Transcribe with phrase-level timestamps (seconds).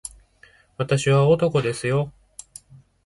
[0.79, 2.11] 私は男ですよ